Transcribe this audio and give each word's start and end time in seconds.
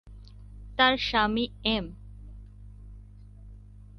তাঁর 0.77 0.93
স্বামী 0.97 1.45
এম। 1.63 1.85